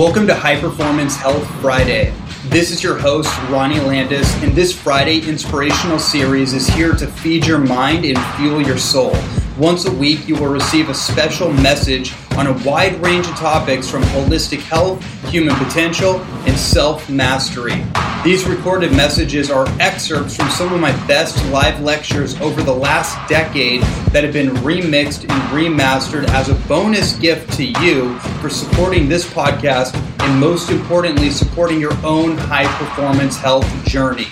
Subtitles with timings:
[0.00, 2.14] Welcome to High Performance Health Friday.
[2.46, 7.46] This is your host, Ronnie Landis, and this Friday inspirational series is here to feed
[7.46, 9.14] your mind and fuel your soul.
[9.58, 13.86] Once a week, you will receive a special message on a wide range of topics
[13.86, 17.84] from holistic health, human potential, and self mastery.
[18.24, 23.14] These recorded messages are excerpts from some of my best live lectures over the last
[23.28, 23.82] decade
[24.12, 29.26] that have been remixed and remastered as a bonus gift to you for supporting this
[29.28, 34.28] podcast and, most importantly, supporting your own high performance health journey.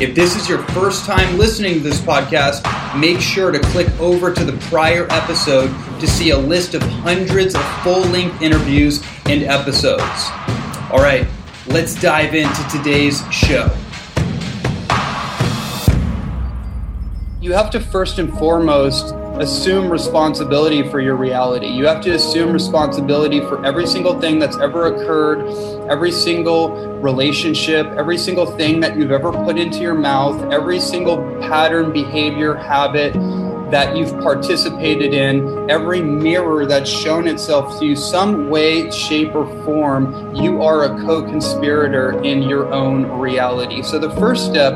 [0.00, 2.64] If this is your first time listening to this podcast,
[2.98, 5.68] make sure to click over to the prior episode
[6.00, 10.30] to see a list of hundreds of full length interviews and episodes.
[10.90, 11.26] All right,
[11.66, 13.70] let's dive into today's show.
[17.42, 21.68] You have to first and foremost assume responsibility for your reality.
[21.68, 25.48] You have to assume responsibility for every single thing that's ever occurred,
[25.90, 31.16] every single relationship, every single thing that you've ever put into your mouth, every single
[31.40, 33.14] pattern, behavior, habit
[33.70, 39.46] that you've participated in, every mirror that's shown itself to you, some way, shape, or
[39.64, 43.82] form, you are a co conspirator in your own reality.
[43.82, 44.74] So the first step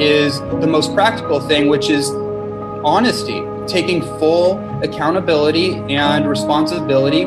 [0.00, 2.10] is the most practical thing, which is
[2.84, 7.24] honesty taking full accountability and responsibility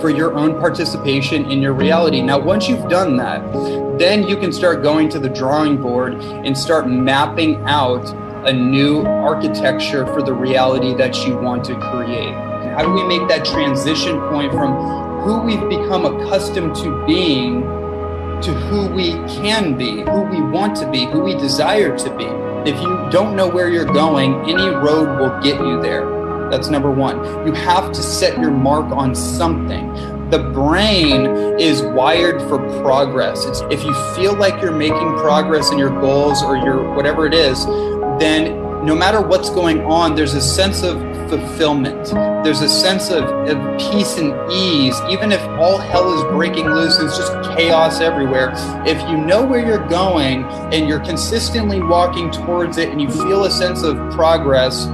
[0.00, 2.22] for your own participation in your reality.
[2.22, 3.40] Now, once you've done that,
[3.98, 8.08] then you can start going to the drawing board and start mapping out
[8.46, 12.34] a new architecture for the reality that you want to create.
[12.74, 17.62] How do we make that transition point from who we've become accustomed to being
[18.42, 22.24] to who we can be, who we want to be, who we desire to be?
[22.70, 26.48] If you don't know where you're going, any road will get you there.
[26.50, 27.46] That's number one.
[27.46, 29.92] You have to set your mark on something.
[30.30, 31.26] The brain
[31.60, 33.44] is wired for progress.
[33.44, 37.34] It's, if you feel like you're making progress in your goals or your whatever it
[37.34, 37.66] is,
[38.18, 42.06] then no matter what's going on, there's a sense of fulfillment.
[42.44, 46.98] There's a sense of, of peace and ease, even if all hell is breaking loose
[46.98, 48.52] it's just chaos everywhere.
[48.84, 53.44] If you know where you're going and you're consistently walking towards it and you feel
[53.44, 54.86] a sense of progress,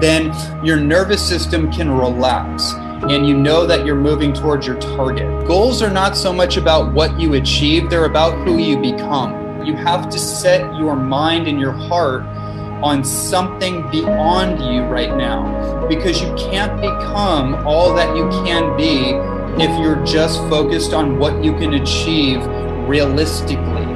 [0.00, 0.34] then
[0.64, 2.74] your nervous system can relax
[3.08, 5.46] and you know that you're moving towards your target.
[5.46, 9.64] Goals are not so much about what you achieve, they're about who you become.
[9.64, 12.24] You have to set your mind and your heart
[12.82, 19.12] on something beyond you right now because you can't become all that you can be
[19.62, 22.44] if you're just focused on what you can achieve
[22.88, 23.86] realistically.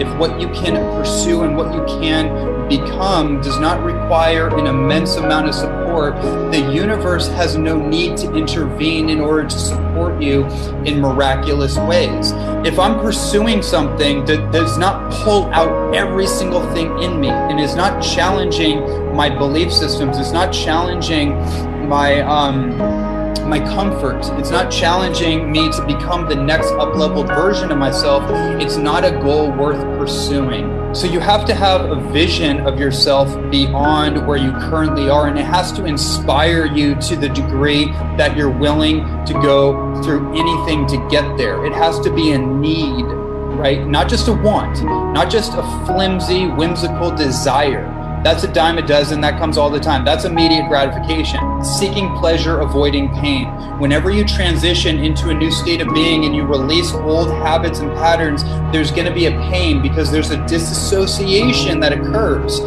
[0.00, 5.16] If what you can pursue and what you can become does not require an immense
[5.16, 6.14] amount of support,
[6.52, 10.44] the universe has no need to intervene in order to support you
[10.84, 12.32] in miraculous ways.
[12.66, 17.60] If I'm pursuing something that does not pull out every single thing in me and
[17.60, 21.36] is not challenging my belief systems, it's not challenging
[21.88, 22.76] my um
[23.48, 24.18] my comfort.
[24.38, 28.24] It's not challenging me to become the next up leveled version of myself.
[28.60, 30.85] It's not a goal worth pursuing.
[30.96, 35.38] So you have to have a vision of yourself beyond where you currently are, and
[35.38, 37.84] it has to inspire you to the degree
[38.16, 41.66] that you're willing to go through anything to get there.
[41.66, 43.86] It has to be a need, right?
[43.86, 49.20] Not just a want, not just a flimsy, whimsical desire that's a dime a dozen.
[49.20, 50.04] That comes all the time.
[50.04, 51.64] That's immediate gratification.
[51.64, 53.46] Seeking pleasure, avoiding pain.
[53.78, 57.92] Whenever you transition into a new state of being and you release old habits and
[57.92, 62.60] patterns, there's going to be a pain because there's a disassociation that occurs.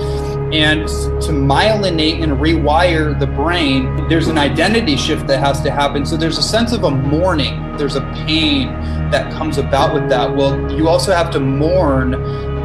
[0.51, 6.07] And to myelinate and rewire the brain, there's an identity shift that has to happen.
[6.07, 8.69] So there's a sense of a mourning, there's a pain
[9.11, 10.35] that comes about with that.
[10.35, 12.13] Well, you also have to mourn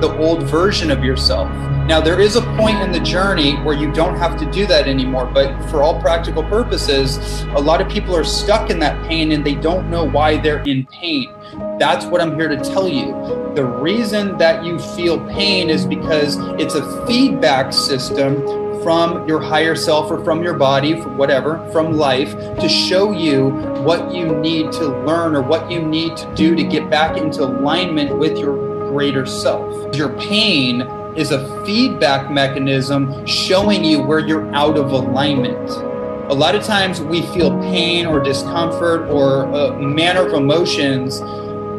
[0.05, 1.49] the old version of yourself.
[1.87, 4.87] Now, there is a point in the journey where you don't have to do that
[4.87, 9.33] anymore, but for all practical purposes, a lot of people are stuck in that pain
[9.33, 11.33] and they don't know why they're in pain.
[11.79, 13.13] That's what I'm here to tell you.
[13.55, 18.43] The reason that you feel pain is because it's a feedback system
[18.83, 23.49] from your higher self or from your body, whatever, from life, to show you
[23.87, 27.43] what you need to learn or what you need to do to get back into
[27.43, 29.97] alignment with your greater self.
[29.97, 30.83] Your pain
[31.17, 35.69] is a feedback mechanism showing you where you're out of alignment.
[36.31, 41.19] A lot of times we feel pain or discomfort or a manner of emotions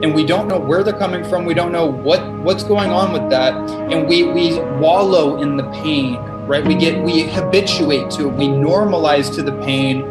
[0.03, 1.45] and we don't know where they're coming from.
[1.45, 3.53] We don't know what what's going on with that
[3.89, 6.17] and we we wallow in the pain,
[6.51, 6.65] right?
[6.65, 8.33] We get we habituate to it.
[8.33, 10.01] We normalize to the pain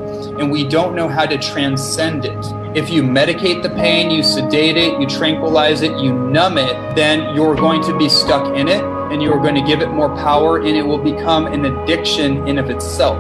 [0.41, 2.45] and we don't know how to transcend it.
[2.75, 7.33] If you medicate the pain, you sedate it, you tranquilize it, you numb it, then
[7.33, 8.83] you're going to be stuck in it
[9.13, 12.59] and you're going to give it more power and it will become an addiction in
[12.59, 13.17] of itself.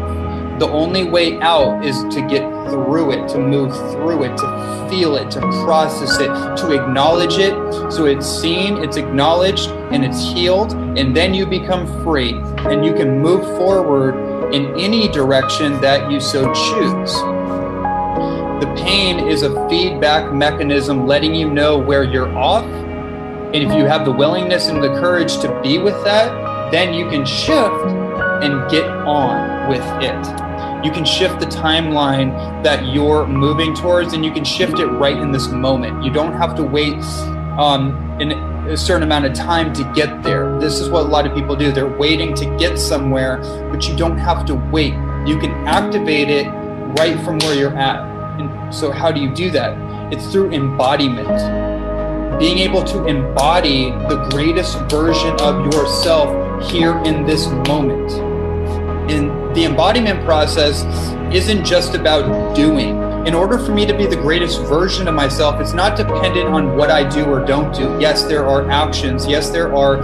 [0.58, 5.14] The only way out is to get through it, to move through it, to feel
[5.14, 7.54] it, to process it, to acknowledge it.
[7.92, 10.72] So it's seen, it's acknowledged, and it's healed.
[10.72, 16.18] And then you become free and you can move forward in any direction that you
[16.18, 17.33] so choose.
[18.94, 22.64] Pain is a feedback mechanism letting you know where you're off.
[22.64, 27.10] And if you have the willingness and the courage to be with that, then you
[27.10, 27.86] can shift
[28.44, 30.44] and get on with it
[30.84, 35.16] you can shift the timeline that you're moving towards and you can shift it right
[35.16, 36.04] in this moment.
[36.04, 37.02] You don't have to wait
[37.58, 40.58] um, in a certain amount of time to get there.
[40.60, 41.72] This is what a lot of people do.
[41.72, 43.38] They're waiting to get somewhere,
[43.70, 44.92] but you don't have to wait.
[45.26, 46.48] You can activate it
[46.98, 48.13] right from where you're at.
[48.72, 50.12] So, how do you do that?
[50.12, 51.28] It's through embodiment.
[52.38, 58.12] Being able to embody the greatest version of yourself here in this moment.
[59.10, 60.84] And the embodiment process
[61.34, 63.02] isn't just about doing.
[63.26, 66.76] In order for me to be the greatest version of myself, it's not dependent on
[66.76, 67.96] what I do or don't do.
[68.00, 69.26] Yes, there are actions.
[69.26, 70.02] Yes, there are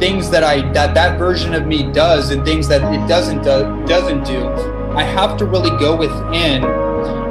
[0.00, 3.86] things that I that that version of me does and things that it doesn't do,
[3.86, 4.48] doesn't do.
[4.96, 6.62] I have to really go within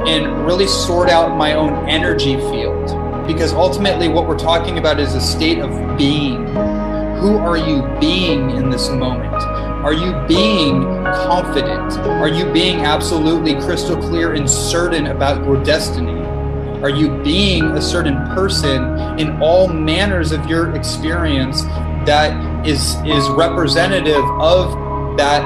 [0.06, 5.14] and really sort out my own energy field because ultimately what we're talking about is
[5.14, 6.46] a state of being.
[7.22, 9.32] Who are you being in this moment?
[9.32, 11.92] Are you being confident?
[11.98, 16.20] Are you being absolutely crystal clear and certain about your destiny?
[16.82, 18.82] Are you being a certain person
[19.18, 21.62] in all manners of your experience
[22.06, 25.42] that is is representative of that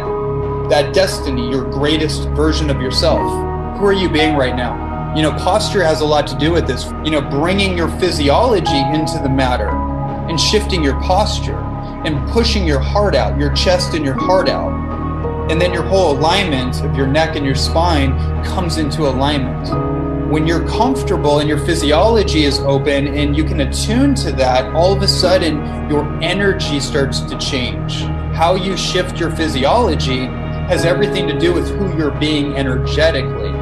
[0.70, 3.45] that destiny, your greatest version of yourself?
[3.78, 5.14] Who are you being right now?
[5.14, 6.86] You know, posture has a lot to do with this.
[7.04, 11.58] You know, bringing your physiology into the matter and shifting your posture
[12.06, 14.72] and pushing your heart out, your chest and your heart out.
[15.50, 20.30] And then your whole alignment of your neck and your spine comes into alignment.
[20.30, 24.96] When you're comfortable and your physiology is open and you can attune to that, all
[24.96, 28.00] of a sudden your energy starts to change.
[28.34, 30.24] How you shift your physiology
[30.66, 33.55] has everything to do with who you're being energetically.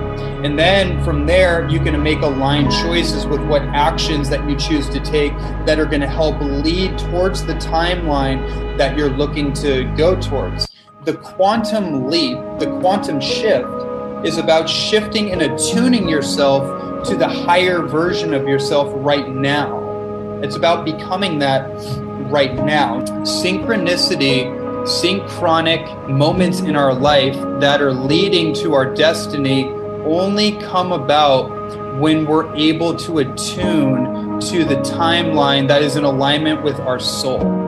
[0.44, 4.90] And then from there, you can make aligned choices with what actions that you choose
[4.90, 9.84] to take that are going to help lead towards the timeline that you're looking to
[9.96, 10.68] go towards.
[11.04, 13.66] The quantum leap, the quantum shift,
[14.26, 19.80] is about shifting and attuning yourself to the higher version of yourself right now.
[20.42, 21.70] It's about becoming that
[22.30, 23.00] right now.
[23.22, 29.72] Synchronicity, synchronic moments in our life that are leading to our destiny
[30.04, 36.62] only come about when we're able to attune to the timeline that is in alignment
[36.62, 37.64] with our soul.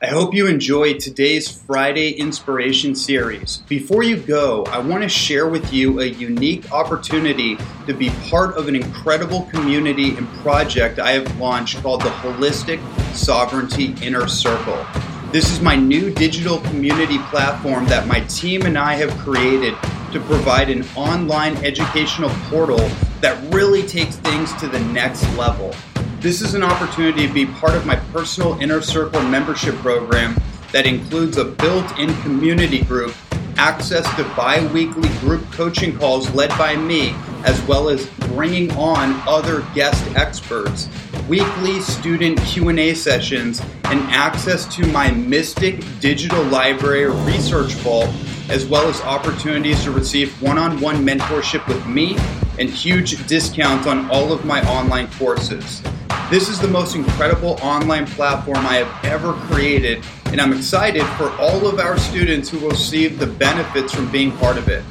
[0.00, 3.58] I hope you enjoyed today's Friday Inspiration Series.
[3.68, 7.56] Before you go, I want to share with you a unique opportunity
[7.86, 12.80] to be part of an incredible community and project I have launched called the Holistic
[13.14, 14.86] Sovereignty Inner Circle.
[15.32, 19.74] This is my new digital community platform that my team and I have created
[20.14, 22.78] to provide an online educational portal
[23.20, 25.74] that really takes things to the next level.
[26.20, 30.40] This is an opportunity to be part of my personal Inner Circle membership program
[30.70, 33.12] that includes a built in community group,
[33.56, 37.12] access to bi weekly group coaching calls led by me,
[37.44, 40.88] as well as bringing on other guest experts
[41.28, 48.10] weekly student q&a sessions and access to my mystic digital library research vault
[48.48, 52.16] as well as opportunities to receive one on one mentorship with me
[52.58, 55.82] and huge discounts on all of my online courses.
[56.30, 61.30] This is the most incredible online platform I have ever created, and I'm excited for
[61.32, 64.82] all of our students who will receive the benefits from being part of it.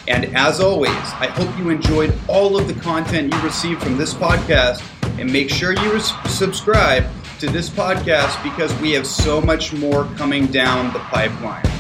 [0.09, 4.13] And as always, I hope you enjoyed all of the content you received from this
[4.13, 4.83] podcast
[5.17, 5.97] and make sure you
[6.27, 7.05] subscribe
[7.39, 11.70] to this podcast because we have so much more coming down the pipeline.